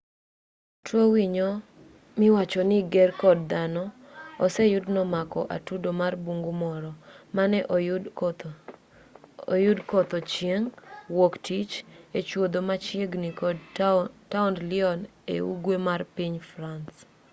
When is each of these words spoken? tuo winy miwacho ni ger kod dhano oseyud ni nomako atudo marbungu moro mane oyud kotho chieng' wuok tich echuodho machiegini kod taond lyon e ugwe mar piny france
tuo 0.85 1.03
winy 1.13 1.39
miwacho 2.19 2.61
ni 2.69 2.77
ger 2.93 3.11
kod 3.21 3.39
dhano 3.51 3.83
oseyud 4.45 4.85
ni 4.89 4.93
nomako 4.95 5.39
atudo 5.55 5.89
marbungu 5.99 6.51
moro 6.63 6.91
mane 7.35 7.59
oyud 9.53 9.81
kotho 9.91 10.19
chieng' 10.31 10.71
wuok 11.17 11.33
tich 11.45 11.73
echuodho 12.19 12.59
machiegini 12.69 13.29
kod 13.41 13.57
taond 14.31 14.55
lyon 14.71 14.99
e 15.35 15.35
ugwe 15.51 15.75
mar 15.87 16.01
piny 16.15 16.35
france 16.51 16.97